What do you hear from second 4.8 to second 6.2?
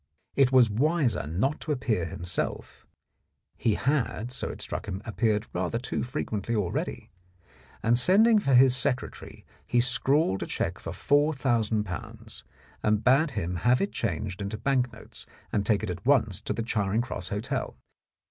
him, appeared rather too